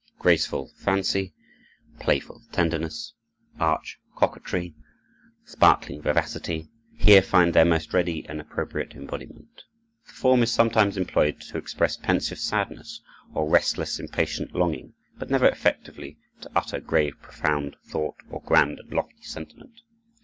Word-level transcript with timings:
Graceful 0.17 0.69
fancy, 0.77 1.35
playful 1.99 2.41
tenderness, 2.51 3.13
arch 3.59 3.99
coquetry, 4.15 4.73
sparkling 5.45 6.01
vivacity, 6.01 6.71
here 6.97 7.21
find 7.21 7.53
their 7.53 7.65
most 7.65 7.93
ready 7.93 8.25
and 8.27 8.41
appropriate 8.41 8.95
embodiment. 8.95 9.61
The 10.07 10.11
form 10.13 10.41
is 10.41 10.51
sometimes 10.51 10.97
employed 10.97 11.39
to 11.41 11.57
express 11.59 11.97
pensive 11.97 12.39
sadness 12.39 12.99
or 13.35 13.47
restless, 13.47 13.99
impatient 13.99 14.55
longing, 14.55 14.95
but 15.19 15.29
never 15.29 15.47
effectively 15.47 16.17
to 16.41 16.49
utter 16.55 16.79
grave, 16.79 17.17
profound 17.21 17.75
thought 17.85 18.15
or 18.27 18.41
grand 18.41 18.79
and 18.79 18.91
lofty 18.91 19.21
sentiment. 19.21 19.81